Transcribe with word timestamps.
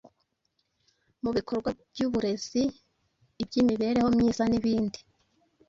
mu 1.23 1.31
bikorwa 1.37 1.69
by’uburezi, 1.91 2.63
iby’imibereho 3.43 4.07
myiza 4.15 4.43
n’ibindi. 4.47 4.99